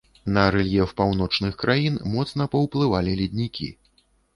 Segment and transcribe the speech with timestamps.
[0.37, 3.75] На рэльеф паўночных краін моцна паўплывалі леднікі.